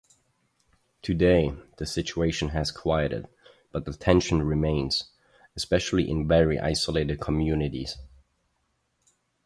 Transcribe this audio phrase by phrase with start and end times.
[1.03, 3.27] Today, the situation has quieted
[3.71, 5.11] but the tension remains,
[5.55, 7.99] especially in very isolated communities.